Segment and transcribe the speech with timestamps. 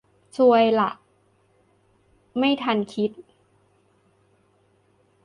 [0.37, 0.89] ซวยละ
[2.37, 3.11] ไม่ทันคิด